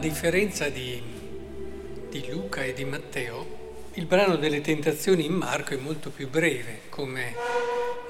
differenza 0.00 0.70
di, 0.70 1.00
di 2.08 2.26
Luca 2.28 2.64
e 2.64 2.72
di 2.72 2.84
Matteo, 2.84 3.58
il 3.94 4.06
brano 4.06 4.36
delle 4.36 4.62
tentazioni 4.62 5.26
in 5.26 5.34
Marco 5.34 5.74
è 5.74 5.76
molto 5.76 6.10
più 6.10 6.28
breve, 6.28 6.80
come 6.88 7.34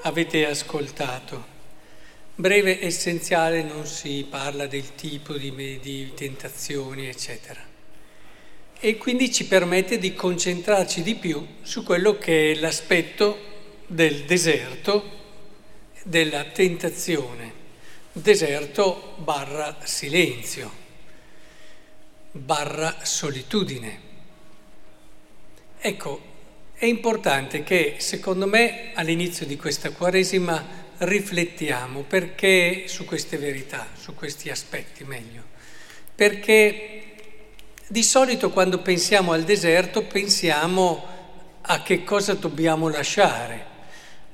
avete 0.03 0.47
ascoltato. 0.47 1.49
Breve, 2.33 2.83
essenziale, 2.83 3.61
non 3.61 3.85
si 3.85 4.25
parla 4.27 4.67
del 4.67 4.95
tipo 4.95 5.33
di, 5.33 5.79
di 5.81 6.13
tentazioni, 6.15 7.07
eccetera. 7.07 7.59
E 8.79 8.97
quindi 8.97 9.31
ci 9.31 9.45
permette 9.45 9.99
di 9.99 10.13
concentrarci 10.13 11.03
di 11.03 11.15
più 11.15 11.45
su 11.61 11.83
quello 11.83 12.17
che 12.17 12.53
è 12.53 12.55
l'aspetto 12.55 13.37
del 13.85 14.23
deserto, 14.23 15.19
della 16.03 16.45
tentazione. 16.45 17.59
Deserto 18.13 19.15
barra 19.17 19.77
silenzio, 19.83 20.80
barra 22.31 22.97
solitudine. 23.03 24.09
Ecco, 25.79 26.21
è 26.73 26.85
importante 26.85 27.63
che 27.63 27.95
secondo 27.99 28.47
me 28.47 28.91
all'inizio 28.93 29.45
di 29.45 29.57
questa 29.57 29.91
Quaresima 29.91 30.79
riflettiamo 30.99 32.01
perché 32.01 32.85
su 32.87 33.05
queste 33.05 33.37
verità, 33.37 33.87
su 33.95 34.15
questi 34.15 34.49
aspetti 34.49 35.03
meglio. 35.03 35.43
Perché 36.15 37.01
di 37.87 38.03
solito 38.03 38.51
quando 38.51 38.79
pensiamo 38.79 39.33
al 39.33 39.43
deserto 39.43 40.03
pensiamo 40.03 41.05
a 41.61 41.81
che 41.83 42.03
cosa 42.03 42.33
dobbiamo 42.33 42.87
lasciare. 42.89 43.69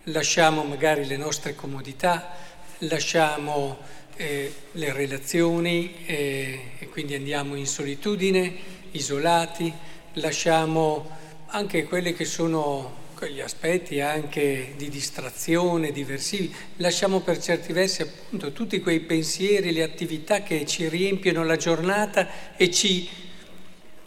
Lasciamo 0.04 0.64
magari 0.64 1.06
le 1.06 1.18
nostre 1.18 1.56
comodità, 1.56 2.36
lasciamo 2.80 3.78
eh, 4.18 4.54
le 4.74 4.94
relazioni 4.94 5.94
eh, 6.06 6.60
e 6.80 6.90
quindi 6.90 7.16
andiamo 7.16 7.56
in 7.56 7.68
solitudine, 7.68 8.54
isolati, 8.92 9.72
lasciamo 10.14 11.10
anche 11.48 11.86
quelli 11.86 12.14
che 12.14 12.26
sono 12.26 13.06
quegli 13.18 13.42
aspetti 13.42 14.00
anche 14.00 14.74
di 14.78 14.90
distrazione, 14.90 15.92
diversivi, 15.92 16.54
lasciamo 16.78 17.22
per 17.22 17.40
certi 17.40 17.74
versi 17.74 18.04
appunto 18.04 18.52
tutti 18.52 18.80
quei 18.80 19.00
pensieri, 19.00 19.72
le 19.72 19.82
attività 19.82 20.44
che 20.44 20.66
ci 20.68 20.88
riempiono 20.88 21.44
la 21.44 21.56
giornata 21.56 22.56
e 22.56 22.70
ci 22.70 23.10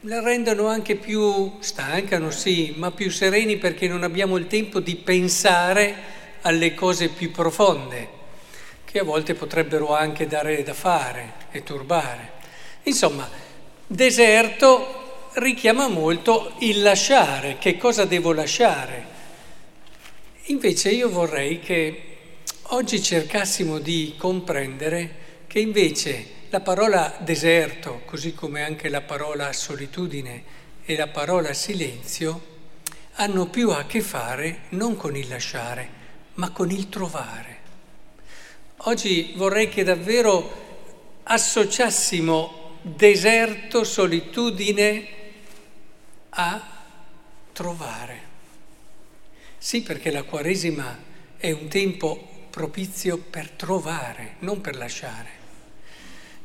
la 0.04 0.22
rendono 0.22 0.68
anche 0.68 0.94
più, 0.94 1.56
stancano 1.58 2.30
sì, 2.30 2.74
ma 2.76 2.92
più 2.92 3.10
sereni 3.10 3.56
perché 3.56 3.88
non 3.88 4.04
abbiamo 4.04 4.36
il 4.36 4.46
tempo 4.46 4.78
di 4.78 4.94
pensare 4.94 5.94
alle 6.42 6.72
cose 6.74 7.08
più 7.08 7.32
profonde, 7.32 8.08
che 8.90 8.98
a 8.98 9.04
volte 9.04 9.34
potrebbero 9.34 9.94
anche 9.94 10.26
dare 10.26 10.64
da 10.64 10.74
fare 10.74 11.32
e 11.52 11.62
turbare. 11.62 12.32
Insomma, 12.82 13.28
deserto 13.86 15.30
richiama 15.34 15.86
molto 15.86 16.54
il 16.58 16.82
lasciare, 16.82 17.56
che 17.58 17.76
cosa 17.76 18.04
devo 18.04 18.32
lasciare. 18.32 19.18
Invece 20.46 20.90
io 20.90 21.08
vorrei 21.08 21.60
che 21.60 22.02
oggi 22.72 23.00
cercassimo 23.00 23.78
di 23.78 24.16
comprendere 24.18 25.44
che 25.46 25.60
invece 25.60 26.38
la 26.48 26.60
parola 26.60 27.16
deserto, 27.20 28.02
così 28.04 28.34
come 28.34 28.64
anche 28.64 28.88
la 28.88 29.02
parola 29.02 29.52
solitudine 29.52 30.42
e 30.84 30.96
la 30.96 31.06
parola 31.06 31.54
silenzio, 31.54 32.48
hanno 33.14 33.46
più 33.46 33.70
a 33.70 33.84
che 33.86 34.00
fare 34.00 34.62
non 34.70 34.96
con 34.96 35.14
il 35.14 35.28
lasciare, 35.28 35.88
ma 36.34 36.50
con 36.50 36.72
il 36.72 36.88
trovare. 36.88 37.59
Oggi 38.84 39.32
vorrei 39.36 39.68
che 39.68 39.84
davvero 39.84 40.50
associassimo 41.24 42.78
deserto, 42.80 43.84
solitudine, 43.84 45.06
a 46.30 46.66
trovare. 47.52 48.28
Sì, 49.58 49.82
perché 49.82 50.10
la 50.10 50.22
Quaresima 50.22 50.96
è 51.36 51.50
un 51.50 51.68
tempo 51.68 52.46
propizio 52.48 53.18
per 53.18 53.50
trovare, 53.50 54.36
non 54.38 54.62
per 54.62 54.76
lasciare. 54.76 55.28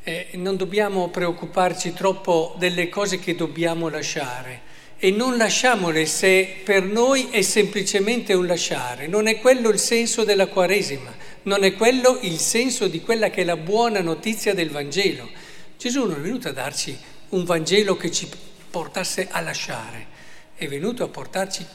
Eh, 0.04 0.32
non 0.34 0.58
dobbiamo 0.58 1.08
preoccuparci 1.08 1.94
troppo 1.94 2.56
delle 2.58 2.90
cose 2.90 3.18
che 3.18 3.36
dobbiamo 3.36 3.88
lasciare 3.88 4.74
e 4.98 5.10
non 5.10 5.38
lasciamole 5.38 6.06
se 6.06 6.62
per 6.66 6.84
noi 6.84 7.30
è 7.30 7.42
semplicemente 7.42 8.34
un 8.34 8.46
lasciare. 8.46 9.08
Non 9.08 9.28
è 9.28 9.40
quello 9.40 9.70
il 9.70 9.80
senso 9.80 10.26
della 10.26 10.48
Quaresima, 10.48 11.14
non 11.46 11.64
è 11.64 11.74
quello 11.74 12.20
il 12.22 12.38
senso 12.38 12.88
di 12.88 13.02
quella 13.02 13.30
che 13.30 13.42
è 13.42 13.46
la 13.46 13.58
buona 13.58 14.02
notizia 14.02 14.54
del 14.54 14.70
Vangelo. 14.70 15.30
Gesù 15.78 16.06
non 16.06 16.18
è 16.18 16.20
venuto 16.20 16.48
a 16.48 16.52
darci 16.54 16.98
un 17.30 17.44
Vangelo 17.44 17.98
che 17.98 18.12
ci 18.12 18.30
portasse 18.70 19.28
a 19.30 19.42
lasciare, 19.42 20.08
è 20.56 20.68
venuto 20.68 21.04
a 21.04 21.08
portarci 21.08 21.66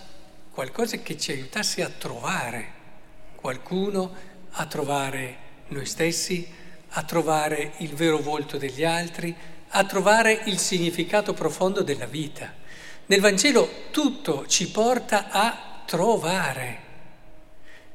qualcosa 0.50 0.96
che 0.98 1.16
ci 1.18 1.32
aiutasse 1.32 1.82
a 1.82 1.88
trovare 1.88 2.78
qualcuno, 3.36 4.14
a 4.50 4.66
trovare 4.66 5.36
noi 5.68 5.86
stessi, 5.86 6.46
a 6.90 7.02
trovare 7.04 7.74
il 7.78 7.94
vero 7.94 8.18
volto 8.18 8.58
degli 8.58 8.84
altri, 8.84 9.34
a 9.68 9.84
trovare 9.84 10.42
il 10.46 10.58
significato 10.58 11.32
profondo 11.32 11.82
della 11.82 12.06
vita. 12.06 12.52
Nel 13.06 13.20
Vangelo 13.20 13.68
tutto 13.90 14.46
ci 14.48 14.68
porta 14.70 15.28
a 15.30 15.82
trovare. 15.86 16.88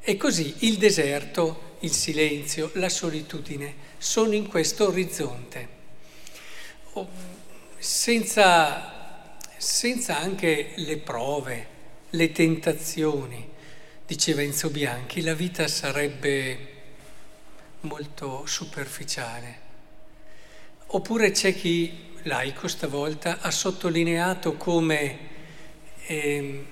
E 0.08 0.18
così 0.18 0.54
il 0.60 0.78
deserto, 0.78 1.78
il 1.80 1.92
silenzio, 1.92 2.70
la 2.76 2.90
solitudine 2.90 3.74
sono 3.98 4.34
in 4.34 4.48
questo 4.48 4.88
orizzonte. 4.88 5.68
Senza 7.78 8.96
senza 9.66 10.20
anche 10.20 10.74
le 10.76 10.98
prove, 10.98 11.68
le 12.12 12.32
tentazioni. 12.32 13.50
Diceva 14.06 14.44
Enzo 14.44 14.70
Bianchi, 14.70 15.22
la 15.22 15.34
vita 15.34 15.68
sarebbe 15.68 16.74
molto 17.82 18.46
superficiale. 18.46 19.60
Oppure 20.88 21.32
c'è 21.32 21.56
chi, 21.56 22.14
laico 22.24 22.68
stavolta, 22.68 23.40
ha 23.42 23.50
sottolineato 23.50 24.54
come 24.54 25.18
eh, 26.06 26.66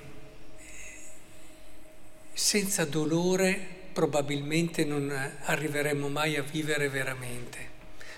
senza 2.33 2.85
dolore 2.85 3.59
probabilmente 3.93 4.83
non 4.83 5.11
arriveremo 5.43 6.07
mai 6.09 6.35
a 6.35 6.41
vivere 6.41 6.89
veramente. 6.89 7.71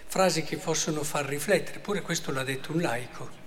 Frasi 0.07 0.43
che 0.43 0.57
possono 0.57 1.03
far 1.03 1.25
riflettere, 1.25 1.79
pure 1.79 2.01
questo 2.01 2.31
l'ha 2.31 2.43
detto 2.43 2.71
un 2.71 2.81
laico 2.81 3.43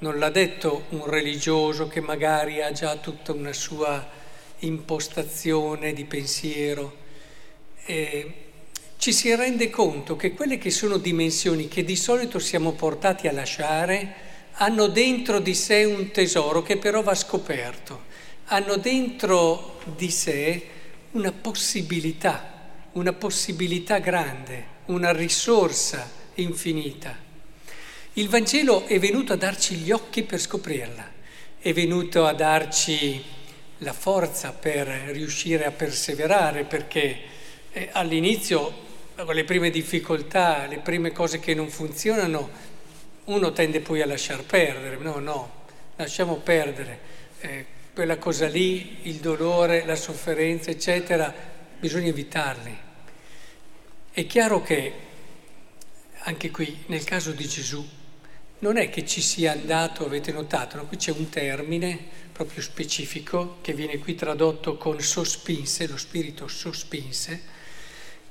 non 0.00 0.18
l'ha 0.18 0.30
detto 0.30 0.84
un 0.90 1.06
religioso 1.06 1.86
che 1.86 2.00
magari 2.00 2.62
ha 2.62 2.72
già 2.72 2.96
tutta 2.96 3.32
una 3.32 3.52
sua 3.52 4.06
impostazione 4.60 5.92
di 5.92 6.04
pensiero. 6.04 6.96
E 7.84 8.34
ci 8.96 9.12
si 9.12 9.34
rende 9.34 9.68
conto 9.68 10.16
che 10.16 10.32
quelle 10.32 10.58
che 10.58 10.70
sono 10.70 10.96
dimensioni 10.96 11.68
che 11.68 11.84
di 11.84 11.96
solito 11.96 12.38
siamo 12.38 12.72
portati 12.72 13.28
a 13.28 13.32
lasciare 13.32 14.28
hanno 14.54 14.88
dentro 14.88 15.38
di 15.38 15.54
sé 15.54 15.84
un 15.84 16.10
tesoro 16.10 16.62
che 16.62 16.76
però 16.76 17.02
va 17.02 17.14
scoperto, 17.14 18.04
hanno 18.52 18.76
dentro 18.76 19.78
di 19.96 20.10
sé 20.10 20.66
una 21.12 21.30
possibilità, 21.30 22.68
una 22.92 23.12
possibilità 23.12 23.98
grande, 23.98 24.78
una 24.86 25.12
risorsa 25.12 26.10
infinita. 26.34 27.16
Il 28.14 28.28
Vangelo 28.28 28.86
è 28.86 28.98
venuto 28.98 29.32
a 29.32 29.36
darci 29.36 29.76
gli 29.76 29.92
occhi 29.92 30.24
per 30.24 30.40
scoprirla, 30.40 31.08
è 31.60 31.72
venuto 31.72 32.26
a 32.26 32.32
darci 32.32 33.22
la 33.78 33.92
forza 33.92 34.52
per 34.52 34.88
riuscire 35.12 35.64
a 35.64 35.70
perseverare, 35.70 36.64
perché 36.64 37.18
eh, 37.70 37.88
all'inizio, 37.92 38.88
con 39.14 39.32
le 39.32 39.44
prime 39.44 39.70
difficoltà, 39.70 40.66
le 40.66 40.78
prime 40.78 41.12
cose 41.12 41.38
che 41.38 41.54
non 41.54 41.68
funzionano, 41.68 42.50
uno 43.26 43.52
tende 43.52 43.78
poi 43.78 44.02
a 44.02 44.06
lasciar 44.06 44.42
perdere. 44.42 44.96
No, 44.96 45.20
no, 45.20 45.50
lasciamo 45.94 46.34
perdere. 46.34 46.98
Eh, 47.38 47.78
quella 48.00 48.16
cosa 48.16 48.48
lì, 48.48 49.00
il 49.02 49.16
dolore, 49.16 49.84
la 49.84 49.94
sofferenza, 49.94 50.70
eccetera, 50.70 51.34
bisogna 51.78 52.08
evitarli. 52.08 52.74
È 54.10 54.24
chiaro 54.24 54.62
che 54.62 54.92
anche 56.20 56.50
qui, 56.50 56.84
nel 56.86 57.04
caso 57.04 57.32
di 57.32 57.46
Gesù, 57.46 57.86
non 58.60 58.78
è 58.78 58.88
che 58.88 59.04
ci 59.04 59.20
sia 59.20 59.52
andato, 59.52 60.06
avete 60.06 60.32
notato, 60.32 60.78
no? 60.78 60.86
qui 60.86 60.96
c'è 60.96 61.12
un 61.12 61.28
termine 61.28 61.98
proprio 62.32 62.62
specifico 62.62 63.58
che 63.60 63.74
viene 63.74 63.98
qui 63.98 64.14
tradotto 64.14 64.78
con 64.78 64.98
sospinse, 65.02 65.86
lo 65.86 65.98
spirito 65.98 66.48
sospinse, 66.48 67.42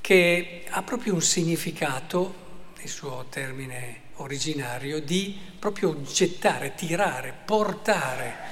che 0.01 0.63
ha 0.67 0.81
proprio 0.81 1.13
un 1.13 1.21
significato, 1.21 2.73
il 2.81 2.89
suo 2.89 3.27
termine 3.29 4.01
originario, 4.15 4.99
di 4.99 5.37
proprio 5.59 6.01
gettare, 6.01 6.73
tirare, 6.73 7.35
portare. 7.45 8.48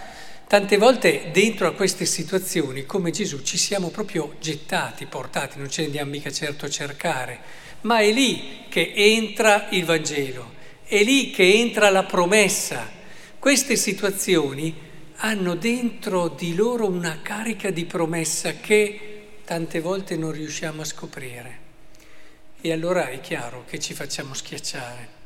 Tante 0.47 0.77
volte 0.77 1.29
dentro 1.31 1.67
a 1.67 1.73
queste 1.73 2.05
situazioni, 2.05 2.85
come 2.85 3.11
Gesù, 3.11 3.41
ci 3.41 3.57
siamo 3.57 3.89
proprio 3.89 4.35
gettati, 4.39 5.05
portati, 5.05 5.59
non 5.59 5.69
ce 5.69 5.81
ne 5.81 5.87
andiamo 5.87 6.11
mica 6.11 6.31
certo 6.31 6.65
a 6.65 6.69
cercare, 6.69 7.39
ma 7.81 7.99
è 7.99 8.11
lì 8.11 8.65
che 8.69 8.93
entra 8.95 9.67
il 9.71 9.85
Vangelo 9.85 10.55
è 10.87 11.03
lì 11.03 11.31
che 11.31 11.53
entra 11.53 11.89
la 11.89 12.03
promessa. 12.03 12.89
Queste 13.37 13.75
situazioni 13.75 14.73
hanno 15.17 15.55
dentro 15.55 16.29
di 16.29 16.55
loro 16.55 16.87
una 16.87 17.19
carica 17.21 17.71
di 17.71 17.83
promessa 17.83 18.53
che 18.53 19.39
tante 19.43 19.81
volte 19.81 20.15
non 20.15 20.31
riusciamo 20.31 20.81
a 20.81 20.85
scoprire. 20.85 21.65
E 22.61 22.71
allora 22.71 23.09
è 23.09 23.19
chiaro 23.19 23.65
che 23.67 23.79
ci 23.79 23.93
facciamo 23.93 24.33
schiacciare. 24.33 25.16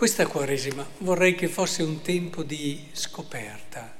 Questa 0.00 0.26
Quaresima 0.26 0.88
vorrei 1.00 1.34
che 1.34 1.46
fosse 1.46 1.82
un 1.82 2.00
tempo 2.00 2.42
di 2.42 2.88
scoperta, 2.92 3.94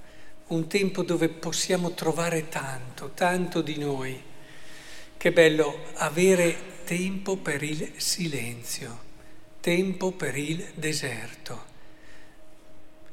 un 0.47 0.67
tempo 0.67 1.03
dove 1.03 1.29
possiamo 1.29 1.93
trovare 1.93 2.49
tanto, 2.49 3.11
tanto 3.13 3.61
di 3.61 3.77
noi. 3.77 4.19
Che 5.19 5.31
bello 5.31 5.79
avere 5.97 6.85
tempo 6.85 7.37
per 7.37 7.63
il 7.63 7.93
silenzio, 7.97 8.99
tempo 9.61 10.13
per 10.13 10.39
il 10.39 10.71
deserto. 10.73 11.65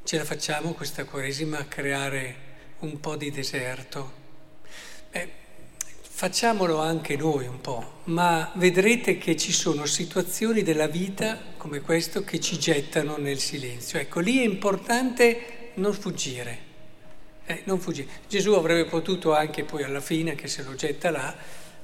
Ce 0.05 0.17
la 0.17 0.23
facciamo 0.23 0.71
questa 0.71 1.03
Quaresima 1.03 1.57
a 1.57 1.65
creare 1.65 2.35
un 2.79 3.01
po' 3.01 3.17
di 3.17 3.29
deserto? 3.31 4.13
Beh, 5.11 5.29
Facciamolo 6.17 6.79
anche 6.79 7.15
noi 7.15 7.45
un 7.45 7.61
po', 7.61 7.99
ma 8.05 8.49
vedrete 8.55 9.19
che 9.19 9.37
ci 9.37 9.51
sono 9.51 9.85
situazioni 9.85 10.63
della 10.63 10.87
vita 10.87 11.37
come 11.57 11.81
questo 11.81 12.23
che 12.23 12.39
ci 12.39 12.57
gettano 12.57 13.17
nel 13.17 13.37
silenzio. 13.37 13.99
Ecco, 13.99 14.19
lì 14.19 14.39
è 14.39 14.43
importante 14.43 15.73
non 15.75 15.93
fuggire. 15.93 16.59
Eh, 17.45 17.61
non 17.65 17.79
fuggire. 17.79 18.07
Gesù 18.27 18.53
avrebbe 18.53 18.89
potuto 18.89 19.35
anche 19.35 19.63
poi 19.63 19.83
alla 19.83 20.01
fine, 20.01 20.33
che 20.33 20.47
se 20.47 20.63
lo 20.63 20.73
getta 20.73 21.11
là, 21.11 21.35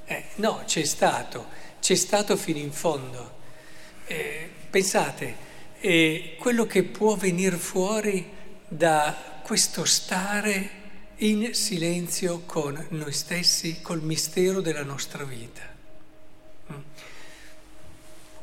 eh, 0.05 0.23
no, 0.37 0.63
c'è 0.65 0.83
stato, 0.83 1.45
c'è 1.79 1.93
stato 1.93 2.35
fino 2.35 2.57
in 2.57 2.71
fondo. 2.71 3.33
Eh, 4.07 4.49
pensate, 4.67 5.35
eh, 5.79 6.37
quello 6.39 6.65
che 6.65 6.81
può 6.81 7.15
venire 7.15 7.57
fuori 7.57 8.27
da 8.67 9.41
questo 9.43 9.85
stare 9.85 10.81
in 11.17 11.53
silenzio 11.53 12.41
con 12.45 12.85
noi 12.89 13.13
stessi, 13.13 13.81
col 13.81 14.01
mistero 14.01 14.61
della 14.61 14.83
nostra 14.83 15.23
vita. 15.23 15.61
Mm. 16.71 16.75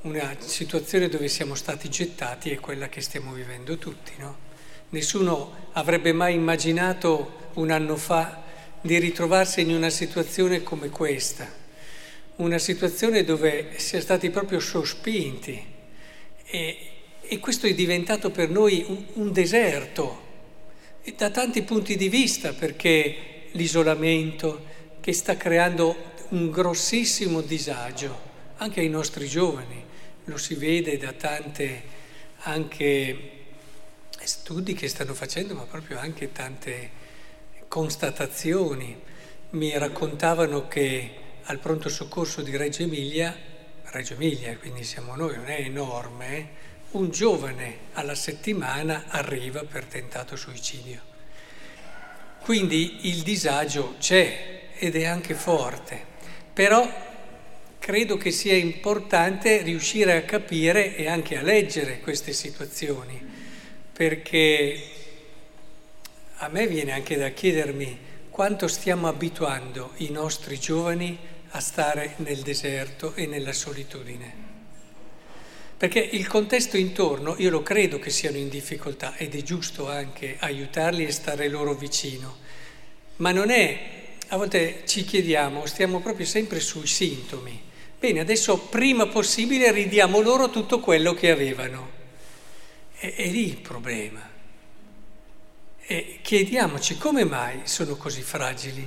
Una 0.02 0.36
situazione 0.38 1.08
dove 1.08 1.28
siamo 1.28 1.54
stati 1.54 1.90
gettati 1.90 2.50
è 2.50 2.60
quella 2.60 2.88
che 2.88 3.00
stiamo 3.00 3.32
vivendo 3.32 3.76
tutti, 3.76 4.12
no? 4.18 4.48
Nessuno 4.90 5.68
avrebbe 5.72 6.12
mai 6.12 6.34
immaginato 6.34 7.50
un 7.54 7.70
anno 7.70 7.96
fa 7.96 8.42
di 8.80 8.98
ritrovarsi 8.98 9.60
in 9.60 9.74
una 9.74 9.90
situazione 9.90 10.62
come 10.62 10.88
questa, 10.88 11.48
una 12.36 12.58
situazione 12.58 13.24
dove 13.24 13.78
si 13.78 13.96
è 13.96 14.00
stati 14.00 14.30
proprio 14.30 14.58
sospinti 14.58 15.64
e, 16.44 16.90
e 17.20 17.38
questo 17.38 17.66
è 17.66 17.74
diventato 17.74 18.30
per 18.30 18.48
noi 18.48 18.84
un, 18.88 19.04
un 19.14 19.32
deserto 19.32 20.28
da 21.16 21.30
tanti 21.30 21.62
punti 21.62 21.96
di 21.96 22.08
vista, 22.08 22.52
perché 22.52 23.48
l'isolamento 23.52 24.64
che 25.00 25.12
sta 25.12 25.36
creando 25.36 26.08
un 26.30 26.50
grossissimo 26.50 27.40
disagio 27.40 28.28
anche 28.56 28.80
ai 28.80 28.88
nostri 28.88 29.26
giovani, 29.26 29.84
lo 30.24 30.36
si 30.36 30.54
vede 30.54 30.96
da 30.98 31.14
anche 32.42 33.30
studi 34.22 34.74
che 34.74 34.88
stanno 34.88 35.14
facendo, 35.14 35.54
ma 35.54 35.64
proprio 35.64 35.98
anche 35.98 36.32
tante 36.32 36.90
constatazioni. 37.68 38.96
Mi 39.50 39.76
raccontavano 39.76 40.68
che 40.68 41.14
al 41.44 41.58
pronto 41.58 41.88
soccorso 41.88 42.42
di 42.42 42.56
Reggio 42.56 42.82
Emilia, 42.82 43.36
Reggio 43.84 44.14
Emilia, 44.14 44.56
quindi 44.56 44.84
siamo 44.84 45.16
noi, 45.16 45.36
non 45.36 45.48
è 45.48 45.60
enorme? 45.60 46.68
Un 46.92 47.10
giovane 47.10 47.78
alla 47.92 48.14
settimana 48.14 49.04
arriva 49.08 49.62
per 49.64 49.84
tentato 49.84 50.34
suicidio. 50.36 51.00
Quindi 52.40 53.08
il 53.08 53.22
disagio 53.22 53.94
c'è 53.98 54.70
ed 54.74 54.96
è 54.96 55.04
anche 55.04 55.34
forte, 55.34 56.02
però 56.52 56.88
credo 57.78 58.16
che 58.16 58.30
sia 58.30 58.54
importante 58.54 59.62
riuscire 59.62 60.16
a 60.16 60.22
capire 60.22 60.96
e 60.96 61.06
anche 61.06 61.36
a 61.36 61.42
leggere 61.42 62.00
queste 62.00 62.32
situazioni, 62.32 63.20
perché 63.92 64.82
a 66.36 66.48
me 66.48 66.66
viene 66.66 66.92
anche 66.92 67.16
da 67.16 67.28
chiedermi 67.28 67.98
quanto 68.30 68.66
stiamo 68.68 69.06
abituando 69.06 69.92
i 69.96 70.10
nostri 70.10 70.58
giovani 70.58 71.18
a 71.50 71.60
stare 71.60 72.14
nel 72.18 72.40
deserto 72.40 73.14
e 73.14 73.26
nella 73.26 73.52
solitudine. 73.52 74.49
Perché 75.80 75.98
il 75.98 76.26
contesto 76.26 76.76
intorno, 76.76 77.36
io 77.38 77.48
lo 77.48 77.62
credo 77.62 77.98
che 77.98 78.10
siano 78.10 78.36
in 78.36 78.50
difficoltà 78.50 79.16
ed 79.16 79.34
è 79.34 79.40
giusto 79.40 79.88
anche 79.88 80.36
aiutarli 80.38 81.06
e 81.06 81.10
stare 81.10 81.48
loro 81.48 81.72
vicino, 81.72 82.36
ma 83.16 83.32
non 83.32 83.48
è, 83.48 83.80
a 84.28 84.36
volte 84.36 84.82
ci 84.84 85.04
chiediamo, 85.04 85.64
stiamo 85.64 86.00
proprio 86.00 86.26
sempre 86.26 86.60
sui 86.60 86.86
sintomi. 86.86 87.58
Bene, 87.98 88.20
adesso 88.20 88.58
prima 88.58 89.06
possibile 89.06 89.72
ridiamo 89.72 90.20
loro 90.20 90.50
tutto 90.50 90.80
quello 90.80 91.14
che 91.14 91.30
avevano. 91.30 91.90
È, 92.92 93.14
è 93.14 93.26
lì 93.28 93.48
il 93.48 93.56
problema. 93.56 94.20
E 95.86 96.18
chiediamoci 96.20 96.98
come 96.98 97.24
mai 97.24 97.60
sono 97.64 97.96
così 97.96 98.20
fragili, 98.20 98.86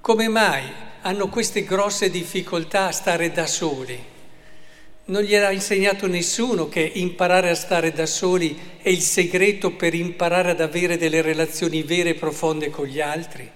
come 0.00 0.26
mai 0.26 0.64
hanno 1.02 1.28
queste 1.28 1.62
grosse 1.62 2.10
difficoltà 2.10 2.88
a 2.88 2.90
stare 2.90 3.30
da 3.30 3.46
soli. 3.46 4.10
Non 5.06 5.22
gliel'ha 5.22 5.50
insegnato 5.50 6.06
nessuno 6.06 6.70
che 6.70 6.80
imparare 6.94 7.50
a 7.50 7.54
stare 7.54 7.92
da 7.92 8.06
soli 8.06 8.58
è 8.80 8.88
il 8.88 9.02
segreto 9.02 9.72
per 9.72 9.92
imparare 9.92 10.52
ad 10.52 10.62
avere 10.62 10.96
delle 10.96 11.20
relazioni 11.20 11.82
vere 11.82 12.10
e 12.10 12.14
profonde 12.14 12.70
con 12.70 12.86
gli 12.86 13.02
altri. 13.02 13.46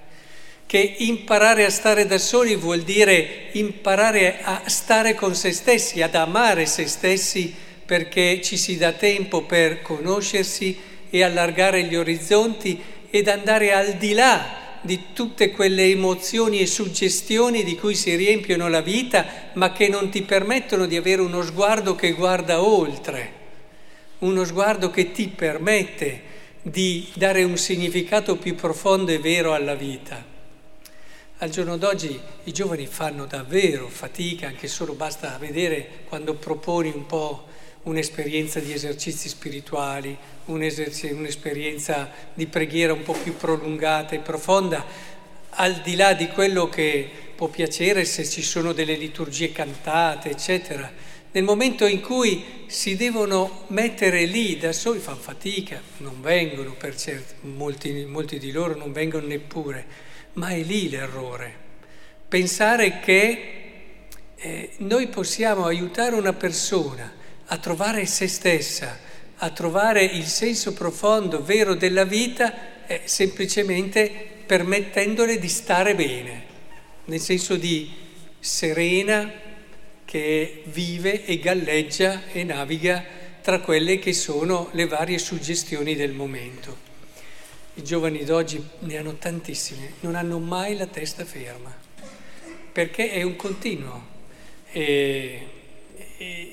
Che 0.66 0.94
imparare 0.98 1.64
a 1.64 1.70
stare 1.70 2.04
da 2.04 2.18
soli 2.18 2.54
vuol 2.54 2.82
dire 2.82 3.46
imparare 3.52 4.40
a 4.42 4.62
stare 4.66 5.14
con 5.14 5.34
se 5.34 5.52
stessi, 5.52 6.02
ad 6.02 6.14
amare 6.14 6.66
se 6.66 6.86
stessi 6.86 7.54
perché 7.82 8.42
ci 8.42 8.58
si 8.58 8.76
dà 8.76 8.92
tempo 8.92 9.44
per 9.44 9.80
conoscersi 9.80 10.78
e 11.08 11.22
allargare 11.22 11.84
gli 11.84 11.96
orizzonti 11.96 12.78
ed 13.08 13.26
andare 13.26 13.72
al 13.72 13.94
di 13.94 14.12
là 14.12 14.57
di 14.82 15.12
tutte 15.12 15.50
quelle 15.50 15.84
emozioni 15.84 16.60
e 16.60 16.66
suggestioni 16.66 17.64
di 17.64 17.76
cui 17.76 17.94
si 17.94 18.14
riempiono 18.14 18.68
la 18.68 18.80
vita, 18.80 19.50
ma 19.54 19.72
che 19.72 19.88
non 19.88 20.08
ti 20.10 20.22
permettono 20.22 20.86
di 20.86 20.96
avere 20.96 21.22
uno 21.22 21.42
sguardo 21.42 21.94
che 21.94 22.12
guarda 22.12 22.62
oltre, 22.62 23.32
uno 24.18 24.44
sguardo 24.44 24.90
che 24.90 25.12
ti 25.12 25.28
permette 25.28 26.22
di 26.62 27.08
dare 27.14 27.44
un 27.44 27.56
significato 27.56 28.36
più 28.36 28.54
profondo 28.54 29.12
e 29.12 29.18
vero 29.18 29.54
alla 29.54 29.74
vita. 29.74 30.36
Al 31.40 31.50
giorno 31.50 31.76
d'oggi 31.76 32.18
i 32.44 32.52
giovani 32.52 32.86
fanno 32.86 33.24
davvero 33.24 33.88
fatica, 33.88 34.48
anche 34.48 34.66
solo 34.66 34.94
basta 34.94 35.36
vedere 35.38 36.00
quando 36.08 36.34
proponi 36.34 36.90
un 36.92 37.06
po' 37.06 37.46
un'esperienza 37.84 38.60
di 38.60 38.72
esercizi 38.72 39.28
spirituali, 39.28 40.16
un'esperienza 40.46 42.10
di 42.34 42.46
preghiera 42.46 42.92
un 42.92 43.02
po' 43.02 43.14
più 43.14 43.36
prolungata 43.36 44.14
e 44.14 44.18
profonda, 44.18 44.84
al 45.50 45.80
di 45.80 45.96
là 45.96 46.12
di 46.12 46.28
quello 46.28 46.68
che 46.68 47.08
può 47.34 47.48
piacere 47.48 48.04
se 48.04 48.24
ci 48.24 48.42
sono 48.42 48.72
delle 48.72 48.94
liturgie 48.94 49.52
cantate, 49.52 50.30
eccetera. 50.30 50.90
Nel 51.30 51.44
momento 51.44 51.86
in 51.86 52.00
cui 52.00 52.64
si 52.66 52.96
devono 52.96 53.64
mettere 53.68 54.24
lì 54.24 54.56
da 54.56 54.72
soli, 54.72 54.98
fanno 54.98 55.18
fatica, 55.18 55.80
non 55.98 56.20
vengono 56.20 56.72
per 56.72 56.96
certi, 56.96 57.34
molti, 57.42 58.04
molti 58.06 58.38
di 58.38 58.50
loro 58.50 58.74
non 58.76 58.92
vengono 58.92 59.26
neppure, 59.26 59.86
ma 60.34 60.48
è 60.48 60.62
lì 60.62 60.88
l'errore. 60.88 61.66
Pensare 62.28 63.00
che 63.00 64.06
eh, 64.36 64.70
noi 64.78 65.08
possiamo 65.08 65.64
aiutare 65.66 66.14
una 66.14 66.32
persona 66.32 67.12
a 67.50 67.58
trovare 67.58 68.04
se 68.06 68.28
stessa, 68.28 68.98
a 69.36 69.50
trovare 69.50 70.04
il 70.04 70.24
senso 70.24 70.72
profondo, 70.72 71.42
vero 71.42 71.74
della 71.74 72.04
vita, 72.04 72.86
è 72.86 73.02
semplicemente 73.04 74.10
permettendole 74.44 75.38
di 75.38 75.48
stare 75.48 75.94
bene, 75.94 76.44
nel 77.06 77.20
senso 77.20 77.56
di 77.56 77.90
serena 78.38 79.30
che 80.04 80.62
vive 80.66 81.24
e 81.24 81.38
galleggia 81.38 82.22
e 82.32 82.44
naviga 82.44 83.04
tra 83.40 83.60
quelle 83.60 83.98
che 83.98 84.12
sono 84.12 84.68
le 84.72 84.86
varie 84.86 85.18
suggestioni 85.18 85.94
del 85.94 86.12
momento. 86.12 86.86
I 87.74 87.84
giovani 87.84 88.24
d'oggi 88.24 88.62
ne 88.80 88.96
hanno 88.96 89.14
tantissime, 89.14 89.92
non 90.00 90.16
hanno 90.16 90.38
mai 90.38 90.76
la 90.76 90.86
testa 90.86 91.24
ferma, 91.24 91.74
perché 92.72 93.10
è 93.10 93.22
un 93.22 93.36
continuo. 93.36 94.16
E 94.70 95.57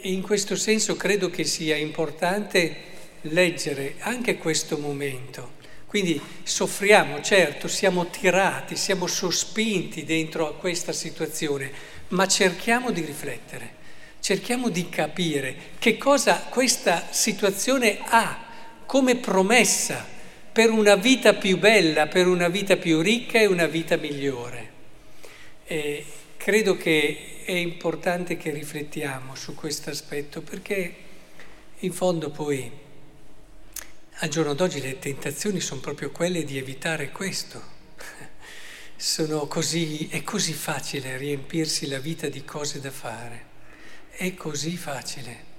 in 0.10 0.22
questo 0.22 0.56
senso 0.56 0.96
credo 0.96 1.30
che 1.30 1.44
sia 1.44 1.76
importante 1.76 2.94
leggere 3.22 3.96
anche 4.00 4.38
questo 4.38 4.78
momento. 4.78 5.54
Quindi 5.88 6.20
soffriamo, 6.44 7.22
certo, 7.22 7.68
siamo 7.68 8.08
tirati, 8.10 8.76
siamo 8.76 9.08
sospinti 9.08 10.04
dentro 10.04 10.48
a 10.48 10.54
questa 10.54 10.92
situazione, 10.92 11.72
ma 12.10 12.28
cerchiamo 12.28 12.92
di 12.92 13.02
riflettere, 13.02 13.76
cerchiamo 14.20 14.70
di 14.70 14.90
capire 14.90 15.56
che 15.80 15.98
cosa 15.98 16.48
questa 16.50 17.08
situazione 17.10 17.98
ha 18.02 18.44
come 18.86 19.16
promessa 19.16 20.06
per 20.52 20.70
una 20.70 20.96
vita 20.96 21.34
più 21.34 21.58
bella, 21.58 22.08
per 22.08 22.28
una 22.28 22.48
vita 22.48 22.78
più 22.78 23.02
ricca 23.02 23.40
e 23.40 23.46
una 23.48 23.66
vita 23.66 23.96
migliore. 23.98 24.72
E 25.66 26.06
credo 26.38 26.78
che 26.78 27.35
è 27.46 27.52
importante 27.52 28.38
che 28.38 28.50
riflettiamo 28.50 29.36
su 29.36 29.54
questo 29.54 29.92
aspetto 29.92 30.42
perché 30.42 30.96
in 31.80 31.94
fondo 31.94 32.32
poi 32.32 32.72
al 34.14 34.30
giorno 34.30 34.56
d'oggi 34.56 34.82
le 34.82 34.98
tentazioni 34.98 35.60
sono 35.60 35.80
proprio 35.80 36.10
quelle 36.10 36.44
di 36.44 36.58
evitare 36.58 37.12
questo. 37.12 37.74
Così, 39.48 40.08
è 40.08 40.24
così 40.24 40.54
facile 40.54 41.18
riempirsi 41.18 41.88
la 41.88 42.00
vita 42.00 42.30
di 42.30 42.44
cose 42.44 42.80
da 42.80 42.90
fare, 42.90 43.46
è 44.10 44.34
così 44.34 44.76
facile. 44.76 45.55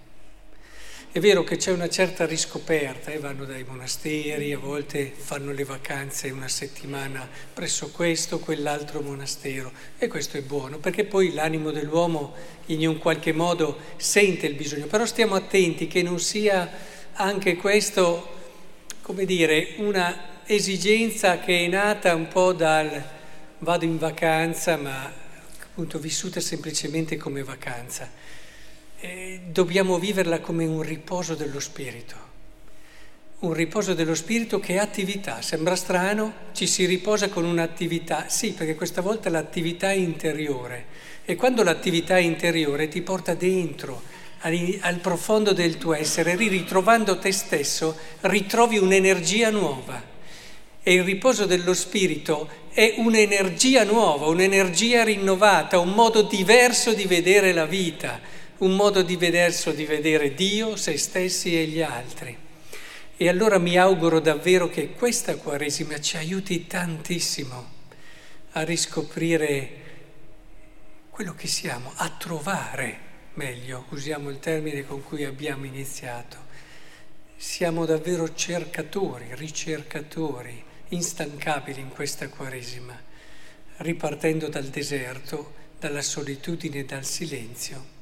È 1.16 1.20
vero 1.20 1.44
che 1.44 1.56
c'è 1.56 1.72
una 1.72 1.88
certa 1.88 2.26
riscoperta, 2.26 3.10
eh, 3.10 3.18
vanno 3.18 3.46
dai 3.46 3.64
monasteri, 3.66 4.52
a 4.52 4.58
volte 4.58 5.10
fanno 5.16 5.50
le 5.50 5.64
vacanze 5.64 6.28
una 6.28 6.46
settimana 6.46 7.26
presso 7.54 7.88
questo 7.88 8.38
quell'altro 8.38 9.00
monastero 9.00 9.72
e 9.96 10.08
questo 10.08 10.36
è 10.36 10.42
buono 10.42 10.76
perché 10.76 11.04
poi 11.04 11.32
l'animo 11.32 11.70
dell'uomo 11.70 12.34
in 12.66 12.86
un 12.86 12.98
qualche 12.98 13.32
modo 13.32 13.78
sente 13.96 14.44
il 14.44 14.56
bisogno, 14.56 14.88
però 14.88 15.06
stiamo 15.06 15.34
attenti 15.36 15.86
che 15.86 16.02
non 16.02 16.20
sia 16.20 16.70
anche 17.14 17.56
questo, 17.56 18.28
come 19.00 19.24
dire, 19.24 19.76
una 19.78 20.42
esigenza 20.44 21.38
che 21.38 21.64
è 21.64 21.66
nata 21.66 22.14
un 22.14 22.28
po' 22.28 22.52
dal 22.52 23.02
vado 23.60 23.86
in 23.86 23.96
vacanza 23.96 24.76
ma 24.76 25.10
appunto 25.62 25.98
vissuta 25.98 26.40
semplicemente 26.40 27.16
come 27.16 27.42
vacanza 27.42 28.35
eh, 29.06 29.40
dobbiamo 29.46 29.98
viverla 29.98 30.40
come 30.40 30.66
un 30.66 30.82
riposo 30.82 31.34
dello 31.34 31.60
spirito. 31.60 32.24
Un 33.38 33.52
riposo 33.52 33.94
dello 33.94 34.14
spirito 34.14 34.58
che 34.58 34.74
è 34.74 34.78
attività. 34.78 35.42
Sembra 35.42 35.76
strano, 35.76 36.32
ci 36.52 36.66
si 36.66 36.84
riposa 36.86 37.28
con 37.28 37.44
un'attività. 37.44 38.28
Sì, 38.28 38.52
perché 38.52 38.74
questa 38.74 39.02
volta 39.02 39.30
l'attività 39.30 39.90
è 39.90 39.94
interiore. 39.94 40.86
E 41.24 41.36
quando 41.36 41.62
l'attività 41.62 42.16
è 42.16 42.20
interiore 42.20 42.88
ti 42.88 43.02
porta 43.02 43.34
dentro, 43.34 44.02
al, 44.40 44.78
al 44.80 44.96
profondo 44.96 45.52
del 45.52 45.76
tuo 45.78 45.94
essere, 45.94 46.34
ritrovando 46.34 47.18
te 47.18 47.32
stesso, 47.32 47.96
ritrovi 48.22 48.78
un'energia 48.78 49.50
nuova. 49.50 50.14
E 50.82 50.92
il 50.92 51.04
riposo 51.04 51.46
dello 51.46 51.74
spirito 51.74 52.48
è 52.72 52.94
un'energia 52.98 53.84
nuova, 53.84 54.26
un'energia 54.26 55.04
rinnovata, 55.04 55.78
un 55.78 55.90
modo 55.90 56.22
diverso 56.22 56.94
di 56.94 57.04
vedere 57.04 57.52
la 57.52 57.66
vita 57.66 58.34
un 58.58 58.74
modo 58.74 59.02
diverso 59.02 59.70
di 59.72 59.84
vedere 59.84 60.32
Dio, 60.32 60.76
se 60.76 60.96
stessi 60.96 61.58
e 61.58 61.66
gli 61.66 61.82
altri. 61.82 62.36
E 63.18 63.28
allora 63.28 63.58
mi 63.58 63.76
auguro 63.76 64.18
davvero 64.20 64.68
che 64.68 64.92
questa 64.92 65.36
Quaresima 65.36 66.00
ci 66.00 66.16
aiuti 66.16 66.66
tantissimo 66.66 67.74
a 68.52 68.62
riscoprire 68.62 69.84
quello 71.10 71.34
che 71.34 71.46
siamo, 71.46 71.92
a 71.96 72.08
trovare 72.10 73.00
meglio, 73.34 73.84
usiamo 73.90 74.30
il 74.30 74.38
termine 74.38 74.86
con 74.86 75.02
cui 75.02 75.24
abbiamo 75.24 75.66
iniziato. 75.66 76.44
Siamo 77.36 77.84
davvero 77.84 78.32
cercatori, 78.34 79.26
ricercatori, 79.34 80.62
instancabili 80.88 81.80
in 81.80 81.90
questa 81.90 82.28
Quaresima, 82.28 82.98
ripartendo 83.78 84.48
dal 84.48 84.64
deserto, 84.64 85.52
dalla 85.78 86.00
solitudine 86.00 86.78
e 86.78 86.84
dal 86.86 87.04
silenzio 87.04 87.95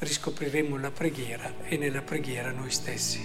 riscopriremo 0.00 0.78
la 0.78 0.90
preghiera 0.90 1.52
e 1.64 1.76
nella 1.76 2.02
preghiera 2.02 2.50
noi 2.50 2.70
stessi. 2.70 3.20